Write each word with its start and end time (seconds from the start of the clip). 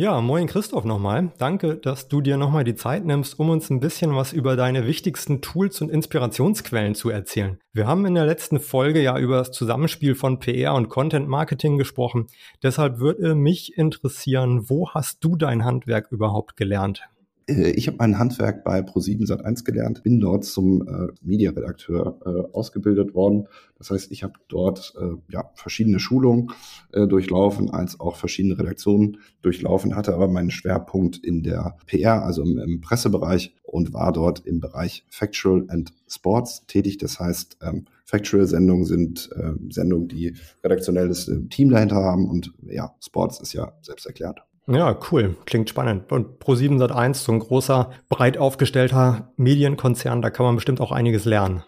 Ja, 0.00 0.20
moin 0.20 0.46
Christoph 0.46 0.84
nochmal. 0.84 1.32
Danke, 1.38 1.74
dass 1.74 2.06
du 2.06 2.20
dir 2.20 2.36
nochmal 2.36 2.62
die 2.62 2.76
Zeit 2.76 3.04
nimmst, 3.04 3.36
um 3.40 3.50
uns 3.50 3.68
ein 3.68 3.80
bisschen 3.80 4.14
was 4.14 4.32
über 4.32 4.54
deine 4.54 4.86
wichtigsten 4.86 5.40
Tools 5.40 5.80
und 5.80 5.90
Inspirationsquellen 5.90 6.94
zu 6.94 7.10
erzählen. 7.10 7.58
Wir 7.72 7.88
haben 7.88 8.06
in 8.06 8.14
der 8.14 8.24
letzten 8.24 8.60
Folge 8.60 9.02
ja 9.02 9.18
über 9.18 9.38
das 9.38 9.50
Zusammenspiel 9.50 10.14
von 10.14 10.38
PR 10.38 10.74
und 10.74 10.88
Content 10.88 11.26
Marketing 11.26 11.78
gesprochen. 11.78 12.28
Deshalb 12.62 13.00
würde 13.00 13.34
mich 13.34 13.76
interessieren, 13.76 14.70
wo 14.70 14.88
hast 14.90 15.24
du 15.24 15.34
dein 15.34 15.64
Handwerk 15.64 16.12
überhaupt 16.12 16.56
gelernt? 16.56 17.02
Äh, 17.48 17.70
ich 17.70 17.86
habe 17.88 17.96
mein 17.98 18.18
Handwerk 18.18 18.62
bei 18.64 18.80
Pro7 18.80 19.26
Sat1 19.26 19.64
gelernt, 19.64 20.02
bin 20.02 20.20
dort 20.20 20.44
zum 20.44 20.86
äh, 20.86 21.08
Mediaredakteur 21.22 22.20
äh, 22.24 22.54
ausgebildet 22.54 23.14
worden. 23.14 23.48
Das 23.78 23.90
heißt, 23.90 24.12
ich 24.12 24.22
habe 24.22 24.34
dort 24.48 24.94
äh, 25.00 25.14
ja, 25.32 25.50
verschiedene 25.54 25.98
Schulungen 26.00 26.52
äh, 26.92 27.06
durchlaufen, 27.06 27.70
als 27.70 27.98
auch 28.00 28.16
verschiedene 28.16 28.58
Redaktionen 28.58 29.18
durchlaufen, 29.42 29.96
hatte 29.96 30.14
aber 30.14 30.28
meinen 30.28 30.50
Schwerpunkt 30.50 31.18
in 31.18 31.42
der 31.42 31.76
PR, 31.86 32.24
also 32.24 32.42
im, 32.42 32.58
im 32.58 32.80
Pressebereich 32.80 33.54
und 33.62 33.92
war 33.92 34.12
dort 34.12 34.46
im 34.46 34.60
Bereich 34.60 35.04
Factual 35.08 35.64
and 35.68 35.92
Sports 36.08 36.66
tätig. 36.66 36.98
Das 36.98 37.20
heißt, 37.20 37.58
ähm, 37.62 37.86
Factual-Sendungen 38.04 38.86
sind 38.86 39.30
äh, 39.36 39.52
Sendungen, 39.70 40.08
die 40.08 40.34
redaktionelles 40.64 41.28
äh, 41.28 41.40
Team 41.48 41.70
dahinter 41.70 41.96
haben 41.96 42.28
und 42.28 42.52
ja, 42.62 42.94
Sports 43.00 43.40
ist 43.40 43.52
ja 43.52 43.72
selbst 43.82 44.06
erklärt. 44.06 44.47
Ja, 44.70 44.98
cool. 45.10 45.36
Klingt 45.46 45.70
spannend. 45.70 46.12
Und 46.12 46.42
Pro7 46.44 46.78
Sat1, 46.78 47.14
so 47.14 47.32
ein 47.32 47.38
großer, 47.38 47.90
breit 48.10 48.36
aufgestellter 48.36 49.32
Medienkonzern, 49.36 50.20
da 50.20 50.28
kann 50.28 50.44
man 50.44 50.56
bestimmt 50.56 50.82
auch 50.82 50.92
einiges 50.92 51.24
lernen. 51.24 51.62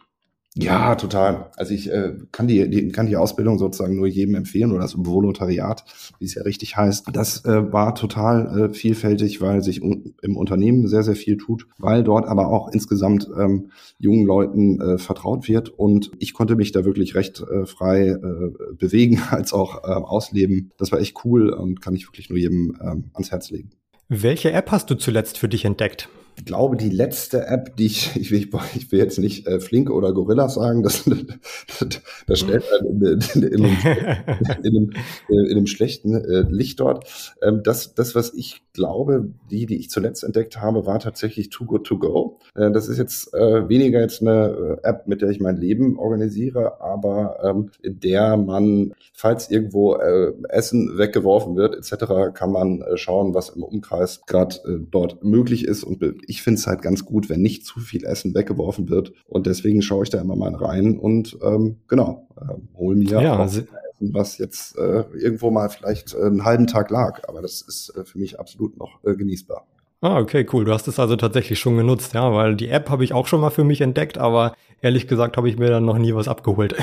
Ja, 0.57 0.97
total. 0.97 1.51
Also 1.57 1.73
ich 1.73 1.93
äh, 1.93 2.15
kann, 2.33 2.49
die, 2.49 2.69
die, 2.69 2.89
kann 2.89 3.07
die 3.07 3.17
Ausbildung 3.17 3.59
sozusagen 3.59 3.97
nur 3.97 4.09
jedem 4.09 4.35
empfehlen 4.35 4.73
oder 4.73 4.81
das 4.81 4.97
Volontariat, 4.97 5.85
wie 6.19 6.25
es 6.25 6.35
ja 6.35 6.43
richtig 6.43 6.77
heißt. 6.77 7.07
Das 7.13 7.45
äh, 7.45 7.73
war 7.73 7.95
total 7.95 8.59
äh, 8.71 8.75
vielfältig, 8.75 9.41
weil 9.41 9.63
sich 9.63 9.81
un 9.81 10.15
im 10.23 10.37
Unternehmen 10.37 10.89
sehr, 10.89 11.05
sehr 11.05 11.15
viel 11.15 11.37
tut, 11.37 11.69
weil 11.79 12.03
dort 12.03 12.27
aber 12.27 12.49
auch 12.49 12.69
insgesamt 12.73 13.29
ähm, 13.39 13.71
jungen 13.99 14.27
Leuten 14.27 14.81
äh, 14.81 14.99
vertraut 14.99 15.47
wird 15.47 15.69
und 15.69 16.11
ich 16.19 16.35
konnte 16.35 16.57
mich 16.57 16.73
da 16.73 16.85
wirklich 16.85 17.15
recht 17.15 17.41
äh, 17.41 17.65
frei 17.65 18.09
äh, 18.09 18.75
bewegen 18.75 19.23
als 19.31 19.53
auch 19.53 19.85
äh, 19.85 19.93
ausleben. 19.93 20.73
Das 20.79 20.91
war 20.91 20.99
echt 20.99 21.25
cool 21.25 21.51
und 21.51 21.81
kann 21.81 21.95
ich 21.95 22.09
wirklich 22.09 22.29
nur 22.29 22.39
jedem 22.39 22.77
äh, 22.81 22.97
ans 23.15 23.31
Herz 23.31 23.51
legen. 23.51 23.71
Welche 24.09 24.51
App 24.51 24.73
hast 24.73 24.91
du 24.91 24.97
zuletzt 24.97 25.39
für 25.39 25.49
dich 25.49 25.65
entdeckt? 25.65 26.09
Ich 26.41 26.47
glaube, 26.47 26.79
die 26.79 26.89
letzte 26.89 27.47
App, 27.49 27.77
die 27.77 27.85
ich, 27.85 28.17
ich 28.17 28.31
will, 28.31 28.49
ich 28.75 28.91
will 28.91 28.99
jetzt 28.99 29.19
nicht 29.19 29.47
äh, 29.47 29.61
Flink 29.61 29.91
oder 29.91 30.15
Gorilla 30.15 30.49
sagen, 30.49 30.83
das, 30.83 31.05
das, 31.05 32.01
das 32.27 32.41
stellt 32.41 32.65
einen 32.73 33.03
in, 33.03 33.21
in, 33.35 33.43
in, 33.43 33.65
in, 33.65 34.77
einem, 34.77 34.91
in 35.29 35.51
einem 35.51 35.67
schlechten 35.67 36.15
äh, 36.15 36.47
Licht 36.49 36.81
dort. 36.81 37.07
Ähm, 37.43 37.61
das, 37.63 37.95
das, 37.95 38.15
was 38.15 38.33
ich 38.33 38.63
glaube, 38.73 39.29
die, 39.51 39.67
die 39.67 39.77
ich 39.77 39.91
zuletzt 39.91 40.25
entdeckt 40.25 40.59
habe, 40.63 40.87
war 40.87 40.99
tatsächlich 40.99 41.51
Too 41.51 41.67
Good 41.67 41.87
To 41.87 41.99
Go. 41.99 42.39
Äh, 42.55 42.71
das 42.71 42.89
ist 42.89 42.97
jetzt 42.97 43.35
äh, 43.35 43.69
weniger 43.69 44.01
jetzt 44.01 44.23
eine 44.23 44.79
äh, 44.83 44.89
App, 44.89 45.07
mit 45.07 45.21
der 45.21 45.29
ich 45.29 45.41
mein 45.41 45.59
Leben 45.59 45.99
organisiere, 45.99 46.81
aber 46.81 47.39
ähm, 47.45 47.71
in 47.83 48.01
der 48.01 48.39
man, 48.39 48.95
falls 49.13 49.51
irgendwo 49.51 49.97
äh, 49.97 50.33
Essen 50.49 50.97
weggeworfen 50.97 51.57
wird 51.57 51.77
etc., 51.77 52.33
kann 52.33 52.51
man 52.51 52.81
äh, 52.81 52.97
schauen, 52.97 53.35
was 53.35 53.51
im 53.51 53.63
Umkreis 53.63 54.23
gerade 54.27 54.57
äh, 54.65 54.79
dort 54.91 55.23
möglich 55.23 55.67
ist 55.67 55.85
und 55.85 56.01
ich 56.31 56.43
finde 56.43 56.61
es 56.61 56.67
halt 56.69 56.81
ganz 56.81 57.05
gut, 57.05 57.29
wenn 57.29 57.43
nicht 57.43 57.67
zu 57.67 57.81
viel 57.81 58.05
Essen 58.05 58.35
weggeworfen 58.35 58.89
wird. 58.89 59.13
Und 59.27 59.47
deswegen 59.47 59.83
schaue 59.83 60.05
ich 60.05 60.11
da 60.11 60.21
immer 60.21 60.37
mal 60.37 60.55
rein 60.55 60.97
und 60.97 61.37
ähm, 61.43 61.79
genau, 61.89 62.29
äh, 62.41 62.55
hol 62.77 62.95
mir 62.95 63.21
ja, 63.21 63.37
auch 63.37 63.45
Essen, 63.45 63.67
was 63.99 64.39
jetzt 64.39 64.79
äh, 64.79 65.05
irgendwo 65.19 65.51
mal 65.51 65.69
vielleicht 65.69 66.15
äh, 66.15 66.23
einen 66.23 66.45
halben 66.45 66.69
Tag 66.69 66.91
lag. 66.91 67.29
Aber 67.29 67.43
das 67.43 67.63
ist 67.63 67.93
äh, 67.97 68.05
für 68.05 68.19
mich 68.19 68.39
absolut 68.39 68.79
noch 68.79 69.03
äh, 69.05 69.17
genießbar. 69.17 69.67
Ah, 70.03 70.19
okay, 70.21 70.47
cool. 70.53 70.65
Du 70.65 70.73
hast 70.73 70.87
es 70.87 71.01
also 71.01 71.17
tatsächlich 71.17 71.59
schon 71.59 71.77
genutzt, 71.77 72.15
ja, 72.15 72.33
weil 72.33 72.55
die 72.55 72.69
App 72.69 72.89
habe 72.89 73.03
ich 73.03 73.13
auch 73.13 73.27
schon 73.27 73.41
mal 73.41 73.51
für 73.51 73.65
mich 73.65 73.81
entdeckt, 73.81 74.17
aber 74.17 74.55
ehrlich 74.81 75.09
gesagt 75.09 75.37
habe 75.37 75.49
ich 75.49 75.59
mir 75.59 75.69
dann 75.69 75.85
noch 75.85 75.99
nie 75.99 76.15
was 76.15 76.29
abgeholt. 76.29 76.77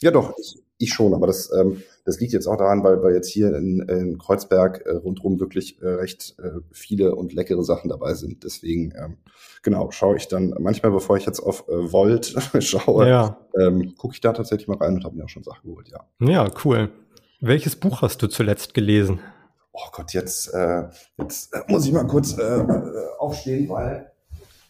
Ja, 0.00 0.10
doch, 0.10 0.32
ich, 0.40 0.56
ich 0.80 0.92
schon, 0.92 1.14
aber 1.14 1.26
das, 1.26 1.52
ähm, 1.52 1.82
das 2.04 2.18
liegt 2.20 2.32
jetzt 2.32 2.46
auch 2.46 2.56
daran, 2.56 2.82
weil, 2.82 3.02
weil 3.02 3.14
jetzt 3.14 3.28
hier 3.28 3.54
in, 3.54 3.80
in 3.80 4.18
Kreuzberg 4.18 4.84
äh, 4.86 4.90
rundherum 4.90 5.38
wirklich 5.38 5.80
äh, 5.82 5.88
recht 5.88 6.36
äh, 6.38 6.60
viele 6.72 7.14
und 7.14 7.32
leckere 7.32 7.62
Sachen 7.62 7.88
dabei 7.88 8.14
sind. 8.14 8.44
Deswegen, 8.44 8.92
ähm, 8.96 9.18
genau, 9.62 9.90
schaue 9.90 10.16
ich 10.16 10.28
dann 10.28 10.54
manchmal, 10.58 10.92
bevor 10.92 11.16
ich 11.16 11.26
jetzt 11.26 11.40
auf 11.40 11.68
äh, 11.68 11.92
Volt 11.92 12.34
schaue, 12.60 13.08
ja. 13.08 13.38
ähm, 13.58 13.94
gucke 13.96 14.14
ich 14.14 14.20
da 14.20 14.32
tatsächlich 14.32 14.68
mal 14.68 14.78
rein 14.78 14.94
und 14.94 15.04
habe 15.04 15.16
mir 15.16 15.24
auch 15.24 15.28
schon 15.28 15.44
Sachen 15.44 15.68
geholt, 15.68 15.88
ja. 15.88 16.00
Ja, 16.26 16.50
cool. 16.64 16.90
Welches 17.40 17.76
Buch 17.76 18.02
hast 18.02 18.20
du 18.22 18.26
zuletzt 18.26 18.74
gelesen? 18.74 19.20
Oh 19.72 19.88
Gott, 19.92 20.12
jetzt, 20.12 20.52
äh, 20.52 20.88
jetzt 21.18 21.54
äh, 21.54 21.60
muss 21.68 21.86
ich 21.86 21.92
mal 21.92 22.06
kurz 22.06 22.36
äh, 22.36 22.42
äh 22.42 23.06
aufstehen, 23.18 23.68
weil 23.68 24.10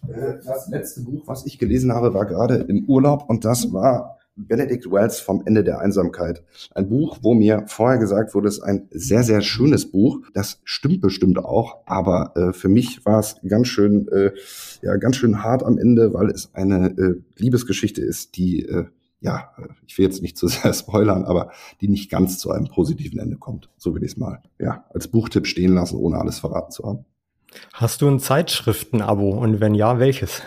äh, 0.08 0.34
das 0.44 0.68
letzte 0.68 1.02
Buch, 1.02 1.22
was 1.26 1.46
ich 1.46 1.58
gelesen 1.58 1.92
habe, 1.92 2.14
war 2.14 2.26
gerade 2.26 2.56
im 2.68 2.84
Urlaub 2.84 3.28
und 3.28 3.44
das 3.44 3.72
war 3.72 4.19
Benedict 4.46 4.90
Wells 4.90 5.20
vom 5.20 5.42
Ende 5.46 5.64
der 5.64 5.80
Einsamkeit. 5.80 6.42
Ein 6.74 6.88
Buch, 6.88 7.18
wo 7.22 7.34
mir 7.34 7.64
vorher 7.66 7.98
gesagt 7.98 8.34
wurde, 8.34 8.48
es 8.48 8.58
ist 8.58 8.62
ein 8.62 8.88
sehr, 8.90 9.22
sehr 9.22 9.40
schönes 9.40 9.90
Buch. 9.90 10.20
Das 10.34 10.60
stimmt 10.64 11.00
bestimmt 11.00 11.38
auch, 11.38 11.78
aber 11.86 12.32
äh, 12.36 12.52
für 12.52 12.68
mich 12.68 13.04
war 13.04 13.20
es 13.20 13.36
ganz 13.46 13.68
schön, 13.68 14.08
äh, 14.08 14.32
ja, 14.82 14.96
ganz 14.96 15.16
schön 15.16 15.42
hart 15.42 15.62
am 15.62 15.78
Ende, 15.78 16.14
weil 16.14 16.30
es 16.30 16.54
eine 16.54 16.88
äh, 16.90 17.20
Liebesgeschichte 17.36 18.02
ist, 18.02 18.36
die, 18.36 18.66
äh, 18.66 18.86
ja, 19.20 19.50
ich 19.86 19.98
will 19.98 20.04
jetzt 20.04 20.22
nicht 20.22 20.36
zu 20.36 20.48
sehr 20.48 20.72
spoilern, 20.72 21.24
aber 21.24 21.50
die 21.80 21.88
nicht 21.88 22.10
ganz 22.10 22.38
zu 22.38 22.50
einem 22.50 22.66
positiven 22.66 23.18
Ende 23.18 23.36
kommt. 23.36 23.70
So 23.76 23.94
will 23.94 24.02
ich 24.02 24.12
es 24.12 24.16
mal, 24.16 24.42
ja, 24.58 24.84
als 24.92 25.08
Buchtipp 25.08 25.46
stehen 25.46 25.74
lassen, 25.74 25.96
ohne 25.96 26.18
alles 26.18 26.38
verraten 26.38 26.72
zu 26.72 26.84
haben. 26.84 27.04
Hast 27.72 28.02
du 28.02 28.08
ein 28.08 28.20
Zeitschriften-Abo 28.20 29.30
und 29.30 29.60
wenn 29.60 29.74
ja, 29.74 29.98
welches? 29.98 30.42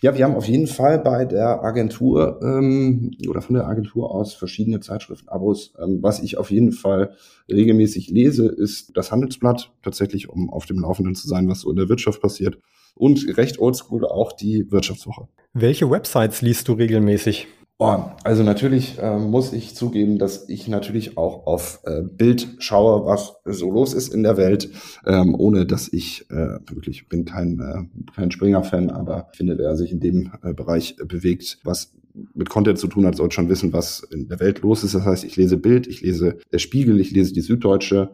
Ja, 0.00 0.16
wir 0.16 0.24
haben 0.24 0.34
auf 0.36 0.46
jeden 0.46 0.66
Fall 0.66 0.98
bei 0.98 1.24
der 1.24 1.62
Agentur 1.62 2.40
ähm, 2.42 3.10
oder 3.28 3.42
von 3.42 3.54
der 3.54 3.66
Agentur 3.66 4.14
aus 4.14 4.34
verschiedene 4.34 4.80
Zeitschriften-Abos. 4.80 5.74
Ähm, 5.82 5.98
was 6.02 6.20
ich 6.20 6.38
auf 6.38 6.50
jeden 6.50 6.72
Fall 6.72 7.14
regelmäßig 7.48 8.10
lese, 8.10 8.46
ist 8.46 8.96
das 8.96 9.10
Handelsblatt, 9.10 9.72
tatsächlich, 9.82 10.28
um 10.28 10.50
auf 10.50 10.66
dem 10.66 10.78
Laufenden 10.78 11.14
zu 11.14 11.26
sein, 11.26 11.48
was 11.48 11.60
so 11.60 11.70
in 11.70 11.76
der 11.76 11.88
Wirtschaft 11.88 12.20
passiert. 12.20 12.58
Und 12.94 13.36
recht 13.36 13.58
oldschool 13.58 14.04
auch 14.04 14.32
die 14.32 14.70
Wirtschaftswoche. 14.70 15.28
Welche 15.52 15.90
Websites 15.90 16.42
liest 16.42 16.68
du 16.68 16.72
regelmäßig? 16.72 17.46
Oh, 17.80 17.96
also 18.24 18.42
natürlich 18.42 18.98
äh, 18.98 19.18
muss 19.18 19.52
ich 19.52 19.76
zugeben, 19.76 20.18
dass 20.18 20.48
ich 20.48 20.66
natürlich 20.66 21.16
auch 21.16 21.46
auf 21.46 21.78
äh, 21.84 22.02
Bild 22.02 22.56
schaue, 22.58 23.06
was 23.06 23.36
so 23.44 23.70
los 23.70 23.94
ist 23.94 24.12
in 24.12 24.24
der 24.24 24.36
Welt, 24.36 24.68
ähm, 25.06 25.36
ohne 25.38 25.64
dass 25.64 25.86
ich 25.92 26.28
äh, 26.28 26.58
wirklich 26.68 27.08
bin 27.08 27.24
kein 27.24 27.60
äh, 27.60 28.12
kein 28.16 28.32
Springer-Fan, 28.32 28.90
aber 28.90 29.28
finde, 29.32 29.58
wer 29.58 29.76
sich 29.76 29.92
in 29.92 30.00
dem 30.00 30.32
äh, 30.42 30.54
Bereich 30.54 30.96
bewegt, 30.96 31.60
was 31.62 31.92
mit 32.34 32.50
Content 32.50 32.80
zu 32.80 32.88
tun 32.88 33.06
hat, 33.06 33.14
sollte 33.14 33.36
schon 33.36 33.48
wissen, 33.48 33.72
was 33.72 34.00
in 34.00 34.26
der 34.26 34.40
Welt 34.40 34.62
los 34.62 34.82
ist. 34.82 34.96
Das 34.96 35.04
heißt, 35.04 35.22
ich 35.22 35.36
lese 35.36 35.56
Bild, 35.56 35.86
ich 35.86 36.00
lese 36.00 36.38
der 36.52 36.58
Spiegel, 36.58 36.98
ich 36.98 37.12
lese 37.12 37.32
die 37.32 37.42
Süddeutsche, 37.42 38.10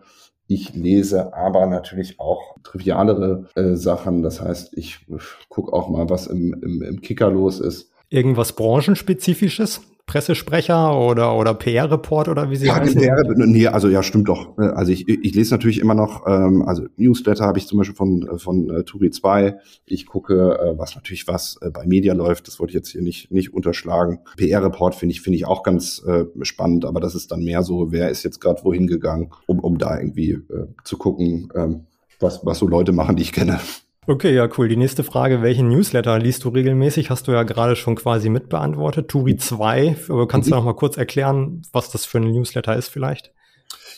ich 0.46 0.74
lese 0.74 1.32
aber 1.32 1.64
natürlich 1.64 2.20
auch 2.20 2.54
trivialere 2.64 3.46
äh, 3.54 3.76
Sachen. 3.76 4.22
Das 4.22 4.42
heißt, 4.42 4.76
ich 4.76 5.06
gucke 5.48 5.72
auch 5.72 5.88
mal, 5.88 6.10
was 6.10 6.26
im, 6.26 6.52
im, 6.52 6.82
im 6.82 7.00
Kicker 7.00 7.30
los 7.30 7.60
ist 7.60 7.93
Irgendwas 8.14 8.52
branchenspezifisches? 8.52 9.80
Pressesprecher 10.06 10.96
oder, 11.00 11.34
oder 11.36 11.54
PR-Report 11.54 12.28
oder 12.28 12.48
wie 12.48 12.56
sie 12.56 12.66
ja, 12.66 12.76
heißen? 12.76 13.00
PR, 13.00 13.24
nee, 13.34 13.66
also 13.66 13.88
ja, 13.88 14.04
stimmt 14.04 14.28
doch. 14.28 14.56
Also 14.56 14.92
ich, 14.92 15.08
ich 15.08 15.34
lese 15.34 15.52
natürlich 15.52 15.80
immer 15.80 15.94
noch, 15.94 16.26
ähm, 16.28 16.62
also 16.62 16.84
Newsletter 16.96 17.44
habe 17.44 17.58
ich 17.58 17.66
zum 17.66 17.78
Beispiel 17.78 17.96
von, 17.96 18.38
von 18.38 18.70
äh, 18.70 18.84
Turi 18.84 19.10
2. 19.10 19.56
Ich 19.86 20.06
gucke, 20.06 20.58
äh, 20.60 20.78
was 20.78 20.94
natürlich 20.94 21.26
was 21.26 21.58
äh, 21.60 21.70
bei 21.70 21.86
Media 21.86 22.12
läuft. 22.12 22.46
Das 22.46 22.60
wollte 22.60 22.72
ich 22.72 22.74
jetzt 22.74 22.90
hier 22.90 23.02
nicht, 23.02 23.32
nicht 23.32 23.52
unterschlagen. 23.52 24.20
PR-Report 24.36 24.94
finde 24.94 25.14
ich, 25.14 25.20
finde 25.22 25.38
ich 25.38 25.46
auch 25.46 25.64
ganz 25.64 26.04
äh, 26.06 26.26
spannend, 26.42 26.84
aber 26.84 27.00
das 27.00 27.16
ist 27.16 27.32
dann 27.32 27.42
mehr 27.42 27.62
so, 27.62 27.90
wer 27.90 28.10
ist 28.10 28.22
jetzt 28.22 28.40
gerade 28.40 28.62
wohin 28.62 28.86
gegangen, 28.86 29.30
um, 29.46 29.58
um 29.58 29.78
da 29.78 29.98
irgendwie 29.98 30.32
äh, 30.32 30.66
zu 30.84 30.98
gucken, 30.98 31.48
ähm, 31.56 31.86
was, 32.20 32.44
was 32.44 32.58
so 32.58 32.68
Leute 32.68 32.92
machen, 32.92 33.16
die 33.16 33.22
ich 33.22 33.32
kenne. 33.32 33.58
Okay, 34.06 34.34
ja, 34.34 34.46
cool. 34.58 34.68
Die 34.68 34.76
nächste 34.76 35.02
Frage, 35.02 35.40
welchen 35.40 35.70
Newsletter 35.70 36.18
liest 36.18 36.44
du 36.44 36.50
regelmäßig? 36.50 37.08
Hast 37.08 37.26
du 37.26 37.32
ja 37.32 37.42
gerade 37.42 37.74
schon 37.74 37.94
quasi 37.94 38.28
mitbeantwortet. 38.28 39.08
Turi 39.08 39.36
2, 39.36 39.96
aber 40.10 40.28
kannst 40.28 40.50
du 40.50 40.54
mhm. 40.54 40.58
noch 40.58 40.66
mal 40.66 40.74
kurz 40.74 40.98
erklären, 40.98 41.62
was 41.72 41.90
das 41.90 42.04
für 42.04 42.18
ein 42.18 42.30
Newsletter 42.30 42.76
ist 42.76 42.88
vielleicht? 42.88 43.32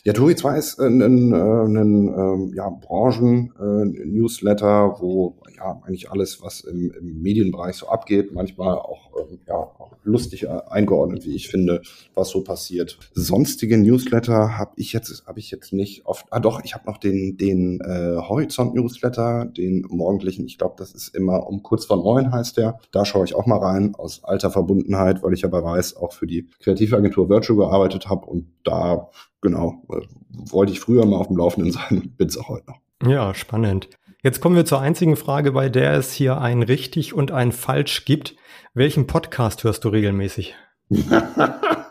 Ja, 0.05 0.13
Turi 0.13 0.37
2 0.37 0.57
ist 0.57 0.79
ein, 0.79 1.03
ein, 1.03 1.35
ein, 1.35 2.09
ein 2.09 2.53
ja, 2.55 2.71
Branchen-Newsletter, 2.71 4.95
äh, 4.95 5.01
wo 5.01 5.35
ja 5.57 5.81
eigentlich 5.85 6.11
alles, 6.11 6.43
was 6.43 6.61
im, 6.61 6.93
im 6.93 7.23
Medienbereich 7.23 7.77
so 7.77 7.89
abgeht, 7.89 8.33
manchmal 8.33 8.77
auch, 8.77 9.11
ähm, 9.19 9.41
ja, 9.47 9.55
auch 9.55 9.93
lustig 10.05 10.45
äh, 10.45 10.61
eingeordnet, 10.69 11.25
wie 11.25 11.35
ich 11.35 11.49
finde, 11.49 11.83
was 12.15 12.31
so 12.31 12.43
passiert. 12.43 12.99
Sonstige 13.15 13.77
Newsletter 13.77 14.57
habe 14.57 14.73
ich 14.77 14.93
jetzt 14.93 15.25
habe 15.27 15.39
ich 15.39 15.51
jetzt 15.51 15.73
nicht 15.73 16.07
oft. 16.07 16.27
Ah 16.31 16.41
doch, 16.41 16.63
ich 16.65 16.75
habe 16.75 16.87
noch 16.87 16.99
den 16.99 17.37
den 17.37 17.81
äh, 17.81 18.17
Horizont 18.17 18.75
Newsletter, 18.75 19.45
den 19.45 19.87
morgendlichen. 19.89 20.47
Ich 20.47 20.59
glaube, 20.59 20.77
das 20.79 20.93
ist 20.93 21.15
immer 21.15 21.47
um 21.47 21.63
kurz 21.63 21.87
vor 21.87 21.97
neun 21.97 22.33
heißt 22.33 22.57
der. 22.57 22.79
Da 22.93 23.05
schaue 23.05 23.25
ich 23.25 23.35
auch 23.35 23.47
mal 23.47 23.59
rein 23.59 23.95
aus 23.95 24.25
alter 24.25 24.51
Verbundenheit, 24.51 25.23
weil 25.23 25.35
ich 25.35 25.45
aber 25.45 25.63
weiß, 25.63 25.97
auch 25.97 26.13
für 26.13 26.27
die 26.27 26.49
Kreativagentur 26.61 27.29
Virtual 27.29 27.59
gearbeitet 27.59 28.09
habe 28.09 28.27
und 28.27 28.47
da 28.65 29.11
genau 29.41 29.83
äh, 29.91 30.01
wollte 30.31 30.73
ich 30.73 30.81
früher 30.81 31.07
mal 31.07 31.17
auf 31.17 31.29
dem 31.29 31.37
Laufenden 31.37 31.73
sein, 31.73 32.13
bin 32.17 32.29
es 32.29 32.37
auch 32.37 32.49
heute 32.49 32.67
noch. 32.67 32.81
Ja, 33.07 33.35
spannend. 33.35 33.89
Jetzt 34.27 34.41
kommen 34.41 34.57
wir 34.57 34.65
zur 34.65 34.81
einzigen 34.81 35.15
Frage, 35.15 35.53
bei 35.53 35.69
der 35.69 35.93
es 35.93 36.13
hier 36.13 36.41
ein 36.41 36.65
richtig 36.65 37.15
und 37.15 37.31
ein 37.31 37.53
falsch 37.53 38.05
gibt. 38.05 38.35
Welchen 38.75 39.07
Podcast 39.07 39.63
hörst 39.63 39.85
du 39.85 39.89
regelmäßig? 39.89 40.57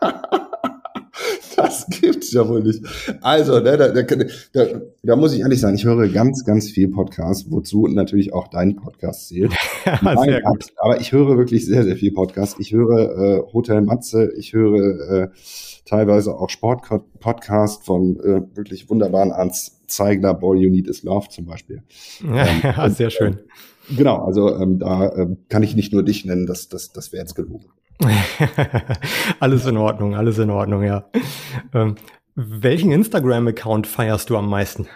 das 1.87 2.01
gibt's 2.01 2.31
ja 2.31 2.47
wohl 2.47 2.63
nicht. 2.63 2.83
Also, 3.21 3.59
ne, 3.59 3.77
da, 3.77 3.89
da, 3.89 4.03
da, 4.03 4.65
da 5.03 5.15
muss 5.15 5.33
ich 5.33 5.41
ehrlich 5.41 5.59
sagen, 5.59 5.75
ich 5.75 5.85
höre 5.85 6.07
ganz, 6.09 6.45
ganz 6.45 6.69
viel 6.69 6.89
Podcasts, 6.89 7.49
wozu 7.49 7.87
natürlich 7.87 8.33
auch 8.33 8.47
dein 8.47 8.75
Podcast 8.75 9.29
zählt. 9.29 9.53
ja, 9.85 10.39
gut. 10.41 10.65
Aber 10.77 10.99
ich 10.99 11.11
höre 11.11 11.37
wirklich 11.37 11.65
sehr, 11.65 11.83
sehr 11.83 11.95
viel 11.95 12.11
Podcasts. 12.11 12.55
Ich 12.59 12.71
höre 12.71 13.17
äh, 13.17 13.53
Hotel 13.53 13.81
Matze, 13.81 14.31
ich 14.37 14.53
höre 14.53 15.09
äh, 15.09 15.27
teilweise 15.85 16.35
auch 16.35 16.49
Sport-Podcast 16.49 17.85
von 17.85 18.19
äh, 18.19 18.41
wirklich 18.55 18.89
wunderbaren 18.89 19.31
Ans 19.31 19.81
Zeigler, 19.87 20.33
Boy 20.33 20.59
You 20.59 20.69
Need 20.69 20.87
Is 20.87 21.03
Love 21.03 21.29
zum 21.29 21.45
Beispiel. 21.45 21.83
Ja, 22.23 22.85
ähm, 22.85 22.91
sehr 22.91 23.09
schön. 23.09 23.33
Äh, 23.33 23.95
genau, 23.95 24.23
also 24.23 24.55
ähm, 24.55 24.79
da 24.79 25.07
äh, 25.09 25.27
kann 25.49 25.63
ich 25.63 25.75
nicht 25.75 25.93
nur 25.93 26.03
dich 26.03 26.25
nennen, 26.25 26.47
das, 26.47 26.69
das, 26.69 26.91
das 26.91 27.11
wäre 27.11 27.21
jetzt 27.21 27.35
gelogen. 27.35 27.65
alles 29.39 29.65
in 29.65 29.77
Ordnung, 29.77 30.15
alles 30.15 30.37
in 30.37 30.49
Ordnung, 30.49 30.83
ja. 30.83 31.09
Ähm, 31.73 31.95
welchen 32.35 32.91
Instagram-Account 32.91 33.87
feierst 33.87 34.29
du 34.29 34.37
am 34.37 34.49
meisten? 34.49 34.87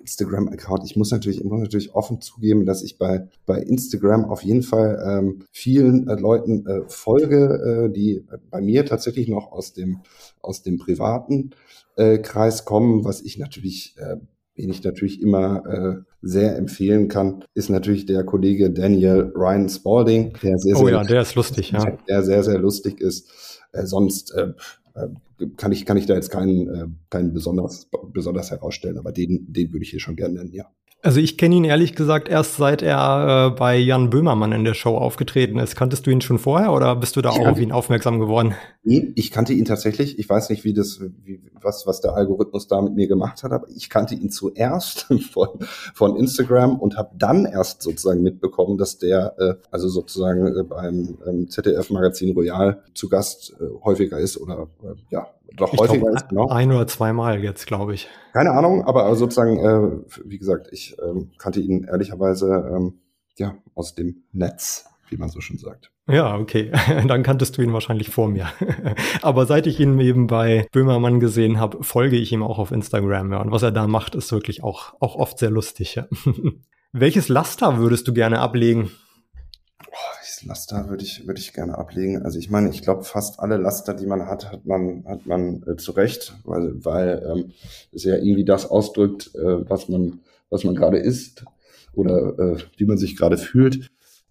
Instagram-Account. 0.00 0.84
Ich 0.84 0.96
muss 0.96 1.10
natürlich, 1.10 1.38
ich 1.38 1.44
muss 1.44 1.60
natürlich 1.60 1.94
offen 1.94 2.20
zugeben, 2.20 2.66
dass 2.66 2.82
ich 2.82 2.98
bei, 2.98 3.28
bei 3.46 3.58
Instagram 3.58 4.24
auf 4.24 4.42
jeden 4.42 4.62
Fall 4.62 5.02
ähm, 5.06 5.44
vielen 5.50 6.08
äh, 6.08 6.14
Leuten 6.14 6.66
äh, 6.66 6.82
folge, 6.88 7.88
äh, 7.88 7.92
die 7.92 8.24
bei 8.50 8.60
mir 8.60 8.86
tatsächlich 8.86 9.28
noch 9.28 9.52
aus 9.52 9.72
dem, 9.72 10.00
aus 10.40 10.62
dem 10.62 10.78
privaten 10.78 11.50
äh, 11.96 12.18
Kreis 12.18 12.64
kommen, 12.64 13.04
was 13.04 13.22
ich 13.22 13.38
natürlich, 13.38 13.96
äh, 13.98 14.16
den 14.58 14.70
ich 14.70 14.82
natürlich 14.84 15.20
immer 15.20 15.66
äh, 15.66 16.13
sehr 16.24 16.56
empfehlen 16.56 17.08
kann, 17.08 17.44
ist 17.54 17.68
natürlich 17.68 18.06
der 18.06 18.24
Kollege 18.24 18.70
Daniel 18.70 19.32
Ryan 19.34 19.68
Spalding, 19.68 20.32
der 20.42 20.58
sehr, 20.58 20.76
oh, 20.76 20.86
sehr, 20.86 20.94
ja, 20.94 21.04
der 21.04 21.22
ist 21.22 21.34
lustig, 21.34 21.70
ja. 21.70 21.98
Der 22.08 22.22
sehr, 22.22 22.42
sehr 22.42 22.58
lustig 22.58 23.00
ist. 23.00 23.28
Äh, 23.72 23.86
sonst 23.86 24.34
äh, 24.34 24.52
äh 24.94 25.08
kann 25.56 25.72
ich, 25.72 25.84
kann 25.84 25.96
ich 25.96 26.06
da 26.06 26.14
jetzt 26.14 26.30
keinen, 26.30 26.68
äh, 26.68 26.86
keinen 27.10 27.34
besonders, 27.34 27.88
besonders 28.12 28.52
herausstellen, 28.52 28.98
aber 28.98 29.12
den, 29.12 29.52
den 29.52 29.72
würde 29.72 29.82
ich 29.82 29.90
hier 29.90 30.00
schon 30.00 30.16
gerne 30.16 30.34
nennen, 30.34 30.52
ja. 30.52 30.70
Also 31.04 31.20
ich 31.20 31.36
kenne 31.36 31.56
ihn 31.56 31.64
ehrlich 31.64 31.94
gesagt 31.94 32.30
erst 32.30 32.56
seit 32.56 32.80
er 32.80 33.48
äh, 33.52 33.58
bei 33.58 33.76
Jan 33.76 34.08
Böhmermann 34.08 34.52
in 34.52 34.64
der 34.64 34.72
Show 34.72 34.96
aufgetreten 34.96 35.58
ist. 35.58 35.76
Kanntest 35.76 36.06
du 36.06 36.10
ihn 36.10 36.22
schon 36.22 36.38
vorher 36.38 36.72
oder 36.72 36.96
bist 36.96 37.16
du 37.16 37.20
da 37.20 37.28
auch 37.28 37.46
auf 37.46 37.60
ihn 37.60 37.72
aufmerksam 37.72 38.18
geworden? 38.18 38.54
Nee, 38.84 39.12
ich 39.14 39.30
kannte 39.30 39.52
ihn 39.52 39.66
tatsächlich. 39.66 40.18
Ich 40.18 40.26
weiß 40.26 40.48
nicht, 40.48 40.64
wie 40.64 40.72
das, 40.72 41.02
wie, 41.22 41.42
was, 41.60 41.86
was 41.86 42.00
der 42.00 42.14
Algorithmus 42.14 42.68
da 42.68 42.80
mit 42.80 42.94
mir 42.94 43.06
gemacht 43.06 43.42
hat, 43.42 43.52
aber 43.52 43.68
ich 43.68 43.90
kannte 43.90 44.14
ihn 44.14 44.30
zuerst 44.30 45.06
von, 45.30 45.48
von 45.92 46.16
Instagram 46.16 46.80
und 46.80 46.96
habe 46.96 47.10
dann 47.18 47.44
erst 47.44 47.82
sozusagen 47.82 48.22
mitbekommen, 48.22 48.78
dass 48.78 48.96
der 48.96 49.34
äh, 49.38 49.54
also 49.70 49.90
sozusagen 49.90 50.46
äh, 50.46 50.62
beim 50.62 51.18
ähm, 51.26 51.50
ZDF-Magazin 51.50 52.34
Royal 52.34 52.82
zu 52.94 53.10
Gast 53.10 53.54
äh, 53.60 53.64
häufiger 53.84 54.18
ist 54.18 54.38
oder 54.38 54.68
äh, 54.82 54.94
ja, 55.10 55.26
doch 55.56 55.72
ich 55.72 55.78
häufiger 55.78 56.00
glaub, 56.00 56.16
ist. 56.16 56.28
Genau. 56.28 56.48
Ein 56.48 56.72
oder 56.72 56.86
zweimal 56.86 57.42
jetzt, 57.42 57.66
glaube 57.66 57.94
ich. 57.94 58.08
Keine 58.32 58.52
Ahnung, 58.52 58.84
aber 58.84 59.14
sozusagen, 59.16 59.58
äh, 59.58 60.04
wie 60.24 60.38
gesagt, 60.38 60.68
ich 60.72 60.96
ähm, 61.02 61.30
kannte 61.38 61.60
ihn 61.60 61.84
ehrlicherweise 61.84 62.70
ähm, 62.74 63.00
ja 63.36 63.54
aus 63.74 63.94
dem 63.94 64.24
Netz, 64.32 64.86
wie 65.08 65.16
man 65.16 65.28
so 65.28 65.40
schön 65.40 65.58
sagt. 65.58 65.90
Ja, 66.06 66.36
okay. 66.36 66.70
Dann 67.08 67.22
kanntest 67.22 67.56
du 67.56 67.62
ihn 67.62 67.72
wahrscheinlich 67.72 68.10
vor 68.10 68.28
mir. 68.28 68.48
Aber 69.22 69.46
seit 69.46 69.66
ich 69.66 69.80
ihn 69.80 69.98
eben 70.00 70.26
bei 70.26 70.66
Böhmermann 70.72 71.20
gesehen 71.20 71.58
habe, 71.58 71.82
folge 71.82 72.16
ich 72.16 72.32
ihm 72.32 72.42
auch 72.42 72.58
auf 72.58 72.72
Instagram. 72.72 73.32
Ja. 73.32 73.40
Und 73.40 73.50
was 73.50 73.62
er 73.62 73.72
da 73.72 73.86
macht, 73.86 74.14
ist 74.14 74.30
wirklich 74.32 74.62
auch, 74.62 74.94
auch 75.00 75.16
oft 75.16 75.38
sehr 75.38 75.50
lustig. 75.50 75.94
Ja. 75.94 76.06
Welches 76.92 77.28
Laster 77.28 77.78
würdest 77.78 78.06
du 78.06 78.12
gerne 78.12 78.40
ablegen? 78.40 78.90
Laster 80.42 80.88
würde 80.88 81.04
ich, 81.04 81.26
würde 81.26 81.40
ich 81.40 81.52
gerne 81.52 81.78
ablegen. 81.78 82.22
Also 82.22 82.38
ich 82.38 82.50
meine, 82.50 82.70
ich 82.70 82.82
glaube, 82.82 83.04
fast 83.04 83.40
alle 83.40 83.56
Laster, 83.56 83.94
die 83.94 84.06
man 84.06 84.26
hat, 84.26 84.50
hat 84.50 84.66
man, 84.66 85.04
hat 85.06 85.26
man 85.26 85.62
äh, 85.66 85.76
zu 85.76 85.92
Recht, 85.92 86.34
weil, 86.44 86.84
weil 86.84 87.22
ähm, 87.30 87.52
es 87.92 88.04
ja 88.04 88.16
irgendwie 88.16 88.44
das 88.44 88.66
ausdrückt, 88.66 89.34
äh, 89.34 89.68
was 89.68 89.88
man, 89.88 90.20
was 90.50 90.64
man 90.64 90.74
gerade 90.74 90.98
ist 90.98 91.44
oder 91.92 92.38
äh, 92.38 92.56
wie 92.76 92.84
man 92.84 92.98
sich 92.98 93.16
gerade 93.16 93.38
fühlt. 93.38 93.90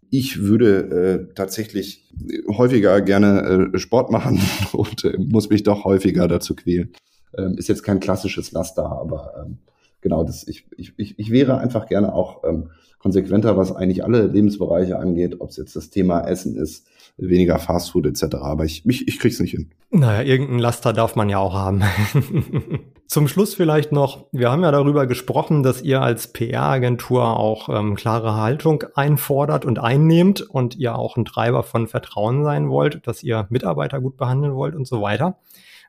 Ich 0.10 0.42
würde 0.44 1.30
äh, 1.30 1.34
tatsächlich 1.34 2.12
häufiger 2.48 3.02
gerne 3.02 3.72
äh, 3.74 3.80
Sport 3.80 4.12
machen 4.12 4.42
und 4.74 5.04
äh, 5.06 5.18
muss 5.18 5.50
mich 5.50 5.64
doch 5.64 5.86
häufiger 5.86 6.28
dazu 6.28 6.56
quälen. 6.56 6.92
Ähm, 7.38 7.58
ist 7.58 7.70
jetzt 7.70 7.84
kein 7.84 8.00
klassisches 8.00 8.52
Laster, 8.52 8.86
aber 8.86 9.34
ähm, 9.46 9.58
genau, 10.04 10.24
das, 10.24 10.48
ich, 10.48 10.68
ich, 10.78 10.94
ich 11.18 11.32
wäre 11.32 11.58
einfach 11.58 11.88
gerne 11.88 12.14
auch 12.14 12.44
ähm, 12.44 12.70
konsequenter, 13.00 13.58
was 13.58 13.76
eigentlich 13.76 14.04
alle 14.04 14.28
Lebensbereiche 14.28 15.00
angeht, 15.00 15.38
ob 15.40 15.50
es 15.50 15.58
jetzt 15.58 15.76
das 15.76 15.90
Thema 15.90 16.22
Essen 16.28 16.56
ist, 16.56 16.88
weniger 17.18 17.58
Fastfood 17.58 18.06
etc. 18.06 18.36
Aber 18.36 18.66
ich, 18.66 18.86
ich, 18.86 19.08
ich 19.08 19.20
krieg's 19.20 19.40
nicht 19.40 19.52
hin. 19.52 19.72
Naja, 19.90 20.22
irgendein 20.22 20.60
Laster 20.60 20.94
darf 20.94 21.16
man 21.16 21.30
ja 21.30 21.40
auch 21.40 21.54
haben. 21.54 21.84
Zum 23.08 23.28
Schluss 23.28 23.54
vielleicht 23.54 23.92
noch, 23.92 24.26
wir 24.32 24.50
haben 24.50 24.64
ja 24.64 24.72
darüber 24.72 25.06
gesprochen, 25.06 25.62
dass 25.62 25.82
ihr 25.82 26.02
als 26.02 26.28
PR-Agentur 26.34 27.38
auch 27.38 27.70
ähm, 27.70 27.96
klare 27.96 28.36
Haltung 28.36 28.84
einfordert 28.96 29.66
und 29.66 29.80
einnehmt 29.80 30.42
und 30.42 30.76
ihr 30.78 30.96
auch 30.96 31.16
ein 31.18 31.26
Treiber 31.26 31.64
von 31.64 31.88
Vertrauen 31.88 32.44
sein 32.44 32.70
wollt, 32.70 33.06
dass 33.06 33.22
ihr 33.22 33.46
Mitarbeiter 33.50 34.02
gut 34.02 34.18
behandeln 34.18 34.56
wollt 34.56 34.76
und 34.76 34.88
so 34.88 35.02
weiter. 35.02 35.38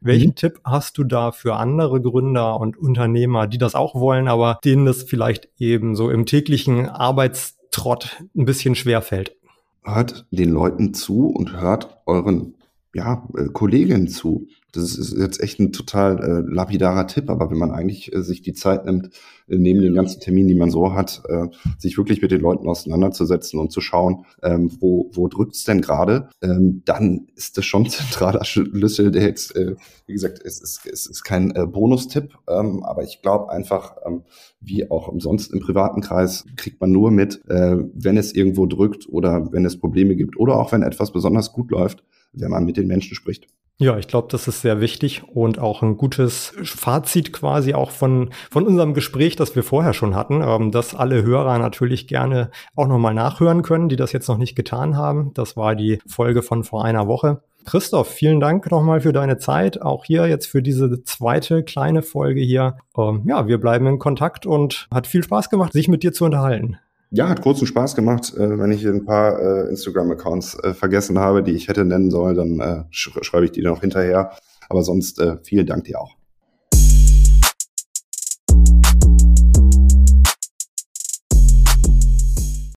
Welchen 0.04 0.30
mhm. 0.30 0.34
Tipp 0.34 0.60
hast 0.64 0.98
du 0.98 1.04
da 1.04 1.32
für 1.32 1.56
andere 1.56 2.00
Gründer 2.02 2.60
und 2.60 2.76
Unternehmer, 2.76 3.46
die 3.46 3.56
das 3.56 3.74
auch 3.74 3.94
wollen, 3.94 4.28
aber 4.28 4.60
denen 4.62 4.84
das 4.84 5.02
vielleicht 5.02 5.48
eben 5.58 5.96
so 5.96 6.10
im 6.10 6.26
täglichen 6.26 6.90
Arbeitstrott 6.90 8.22
ein 8.36 8.44
bisschen 8.44 8.74
schwer 8.74 9.00
fällt? 9.00 9.34
Hört 9.82 10.26
den 10.30 10.50
Leuten 10.50 10.92
zu 10.92 11.28
und 11.28 11.58
hört 11.58 11.96
euren 12.04 12.54
ja, 12.94 13.28
äh, 13.36 13.46
Kolleginnen 13.52 14.08
zu. 14.08 14.46
Das 14.72 14.96
ist 14.96 15.16
jetzt 15.16 15.40
echt 15.40 15.60
ein 15.60 15.72
total 15.72 16.18
äh, 16.18 16.52
lapidarer 16.52 17.06
Tipp, 17.06 17.30
aber 17.30 17.50
wenn 17.50 17.58
man 17.58 17.70
eigentlich 17.70 18.12
äh, 18.12 18.22
sich 18.22 18.42
die 18.42 18.54
Zeit 18.54 18.86
nimmt, 18.86 19.10
äh, 19.48 19.56
neben 19.56 19.82
den 19.82 19.94
ganzen 19.94 20.20
Terminen, 20.20 20.48
die 20.48 20.54
man 20.54 20.70
so 20.70 20.94
hat, 20.94 21.22
äh, 21.28 21.46
sich 21.78 21.98
wirklich 21.98 22.22
mit 22.22 22.30
den 22.30 22.40
Leuten 22.40 22.68
auseinanderzusetzen 22.68 23.58
und 23.60 23.72
zu 23.72 23.80
schauen, 23.80 24.24
ähm, 24.42 24.70
wo, 24.80 25.10
wo 25.12 25.28
drückt's 25.28 25.64
denn 25.64 25.80
gerade, 25.80 26.28
ähm, 26.42 26.82
dann 26.84 27.28
ist 27.34 27.58
das 27.58 27.64
schon 27.64 27.86
zentraler 27.88 28.44
Schlüssel, 28.44 29.10
der 29.10 29.22
jetzt, 29.22 29.54
äh, 29.56 29.74
wie 30.06 30.12
gesagt, 30.12 30.40
es 30.44 30.60
ist, 30.60 30.86
es 30.86 31.06
ist 31.06 31.24
kein 31.24 31.54
äh, 31.54 31.66
Bonustipp, 31.66 32.36
ähm, 32.48 32.82
aber 32.84 33.02
ich 33.02 33.22
glaube 33.22 33.50
einfach, 33.50 33.96
ähm, 34.06 34.22
wie 34.60 34.90
auch 34.90 35.08
umsonst 35.08 35.52
im 35.52 35.60
privaten 35.60 36.00
Kreis, 36.00 36.46
kriegt 36.56 36.80
man 36.80 36.90
nur 36.90 37.10
mit, 37.10 37.42
äh, 37.48 37.76
wenn 37.92 38.16
es 38.16 38.32
irgendwo 38.32 38.66
drückt 38.66 39.08
oder 39.08 39.52
wenn 39.52 39.64
es 39.64 39.78
Probleme 39.78 40.16
gibt 40.16 40.36
oder 40.36 40.58
auch 40.58 40.72
wenn 40.72 40.82
etwas 40.82 41.12
besonders 41.12 41.52
gut 41.52 41.70
läuft, 41.70 42.04
wenn 42.34 42.50
man 42.50 42.64
mit 42.64 42.76
den 42.76 42.86
Menschen 42.86 43.14
spricht. 43.14 43.46
Ja, 43.78 43.98
ich 43.98 44.06
glaube, 44.06 44.28
das 44.30 44.46
ist 44.46 44.60
sehr 44.60 44.80
wichtig 44.80 45.24
und 45.26 45.58
auch 45.58 45.82
ein 45.82 45.96
gutes 45.96 46.52
Fazit 46.62 47.32
quasi 47.32 47.74
auch 47.74 47.90
von, 47.90 48.30
von 48.48 48.68
unserem 48.68 48.94
Gespräch, 48.94 49.34
das 49.34 49.56
wir 49.56 49.64
vorher 49.64 49.94
schon 49.94 50.14
hatten, 50.14 50.42
ähm, 50.46 50.70
dass 50.70 50.94
alle 50.94 51.24
Hörer 51.24 51.58
natürlich 51.58 52.06
gerne 52.06 52.50
auch 52.76 52.86
nochmal 52.86 53.14
nachhören 53.14 53.62
können, 53.62 53.88
die 53.88 53.96
das 53.96 54.12
jetzt 54.12 54.28
noch 54.28 54.38
nicht 54.38 54.54
getan 54.54 54.96
haben. 54.96 55.32
Das 55.34 55.56
war 55.56 55.74
die 55.74 55.98
Folge 56.06 56.42
von 56.42 56.62
vor 56.62 56.84
einer 56.84 57.08
Woche. 57.08 57.42
Christoph, 57.64 58.08
vielen 58.08 58.38
Dank 58.38 58.70
nochmal 58.70 59.00
für 59.00 59.12
deine 59.12 59.38
Zeit, 59.38 59.82
auch 59.82 60.04
hier 60.04 60.28
jetzt 60.28 60.46
für 60.46 60.62
diese 60.62 61.02
zweite 61.02 61.64
kleine 61.64 62.02
Folge 62.02 62.42
hier. 62.42 62.76
Ähm, 62.96 63.22
ja, 63.26 63.48
wir 63.48 63.58
bleiben 63.58 63.86
in 63.88 63.98
Kontakt 63.98 64.46
und 64.46 64.86
hat 64.92 65.08
viel 65.08 65.24
Spaß 65.24 65.50
gemacht, 65.50 65.72
sich 65.72 65.88
mit 65.88 66.04
dir 66.04 66.12
zu 66.12 66.24
unterhalten. 66.26 66.78
Ja, 67.16 67.28
hat 67.28 67.42
großen 67.42 67.68
Spaß 67.68 67.94
gemacht. 67.94 68.34
Äh, 68.36 68.58
wenn 68.58 68.72
ich 68.72 68.84
ein 68.84 69.04
paar 69.04 69.38
äh, 69.38 69.68
Instagram-Accounts 69.68 70.58
äh, 70.64 70.74
vergessen 70.74 71.16
habe, 71.16 71.44
die 71.44 71.52
ich 71.52 71.68
hätte 71.68 71.84
nennen 71.84 72.10
sollen, 72.10 72.34
dann 72.34 72.58
äh, 72.58 72.84
sch 72.90 73.12
schreibe 73.22 73.44
ich 73.44 73.52
die 73.52 73.62
noch 73.62 73.82
hinterher. 73.82 74.32
Aber 74.68 74.82
sonst 74.82 75.20
äh, 75.20 75.36
vielen 75.44 75.64
Dank 75.64 75.84
dir 75.84 76.00
auch. 76.00 76.16